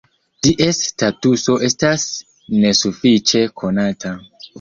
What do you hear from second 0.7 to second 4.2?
statuso estas nesufiĉe konata.